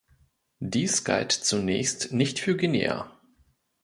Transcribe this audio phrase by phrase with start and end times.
[0.63, 3.07] Dies galt zunächst nicht für Guinea.